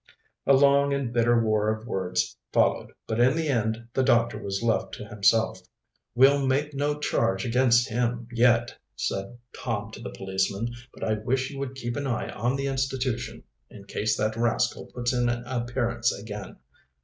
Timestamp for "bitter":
1.13-1.39